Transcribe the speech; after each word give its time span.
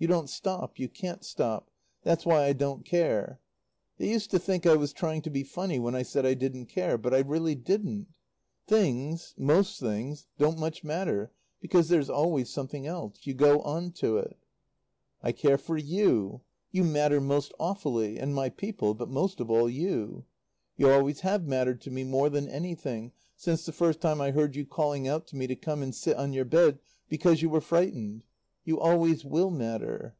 You 0.00 0.06
don't 0.06 0.30
stop; 0.30 0.78
you 0.78 0.88
can't 0.88 1.22
stop. 1.22 1.70
That's 2.04 2.24
why 2.24 2.44
I 2.46 2.54
don't 2.54 2.86
care. 2.86 3.38
They 3.98 4.08
used 4.10 4.30
to 4.30 4.38
think 4.38 4.64
I 4.64 4.74
was 4.74 4.94
trying 4.94 5.20
to 5.20 5.28
be 5.30 5.42
funny 5.42 5.78
when 5.78 5.94
I 5.94 6.04
said 6.04 6.24
I 6.24 6.32
didn't 6.32 6.70
care. 6.70 6.96
But 6.96 7.12
I 7.12 7.18
really 7.18 7.54
didn't. 7.54 8.06
Things, 8.66 9.34
most 9.36 9.78
things, 9.78 10.26
don't 10.38 10.58
much 10.58 10.82
matter, 10.82 11.32
because 11.60 11.90
there's 11.90 12.08
always 12.08 12.48
something 12.48 12.86
else. 12.86 13.18
You 13.26 13.34
go 13.34 13.60
on 13.60 13.92
to 14.00 14.16
it. 14.16 14.38
"I 15.22 15.32
care 15.32 15.58
for 15.58 15.76
you. 15.76 16.40
You 16.72 16.82
matter 16.82 17.20
most 17.20 17.52
awfully; 17.60 18.18
and 18.18 18.34
my 18.34 18.48
people; 18.48 18.94
but 18.94 19.10
most 19.10 19.38
of 19.38 19.50
all 19.50 19.68
you. 19.68 20.24
You 20.78 20.88
always 20.88 21.20
have 21.20 21.46
mattered 21.46 21.82
to 21.82 21.90
me 21.90 22.04
more 22.04 22.30
than 22.30 22.48
anything, 22.48 23.12
since 23.36 23.66
the 23.66 23.72
first 23.72 24.00
time 24.00 24.18
I 24.22 24.30
heard 24.30 24.56
you 24.56 24.64
calling 24.64 25.06
out 25.06 25.26
to 25.26 25.36
me 25.36 25.46
to 25.46 25.54
come 25.56 25.82
and 25.82 25.94
sit 25.94 26.16
on 26.16 26.32
your 26.32 26.46
bed 26.46 26.78
because 27.10 27.42
you 27.42 27.50
were 27.50 27.60
frightened. 27.60 28.22
You 28.62 28.78
always 28.78 29.24
will 29.24 29.50
matter. 29.50 30.14